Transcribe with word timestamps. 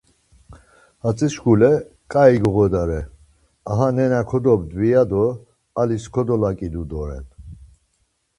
Hatzi 1.03 1.27
şkule 1.33 1.71
ǩai 2.11 2.37
goğodare, 2.43 3.01
aha 3.71 3.87
nena 3.95 4.21
kodogidvi 4.29 4.87
ya 4.93 5.03
do 5.09 5.25
alis 5.81 6.05
kodolaǩidu 6.13 6.83
doren. 6.89 7.25